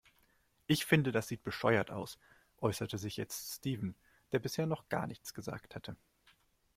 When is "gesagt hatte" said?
5.35-5.95